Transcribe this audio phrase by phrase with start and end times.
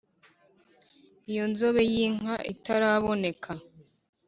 [1.31, 3.51] iyo nzobe y’inka itaraboneka